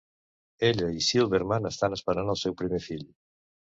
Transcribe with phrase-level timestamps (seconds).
[0.69, 3.05] Ella i Silverman estan esperant el seu primer fill.